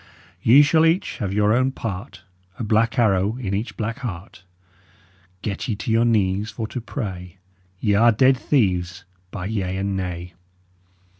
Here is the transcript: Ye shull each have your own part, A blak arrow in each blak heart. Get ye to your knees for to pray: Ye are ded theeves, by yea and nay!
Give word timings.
Ye 0.41 0.63
shull 0.63 0.83
each 0.83 1.17
have 1.19 1.31
your 1.31 1.53
own 1.53 1.73
part, 1.73 2.23
A 2.57 2.63
blak 2.63 2.97
arrow 2.97 3.37
in 3.37 3.53
each 3.53 3.77
blak 3.77 3.99
heart. 3.99 4.43
Get 5.43 5.67
ye 5.67 5.75
to 5.75 5.91
your 5.91 6.05
knees 6.05 6.49
for 6.49 6.65
to 6.69 6.81
pray: 6.81 7.37
Ye 7.79 7.93
are 7.93 8.11
ded 8.11 8.35
theeves, 8.35 9.03
by 9.29 9.45
yea 9.45 9.77
and 9.77 9.95
nay! 9.95 10.33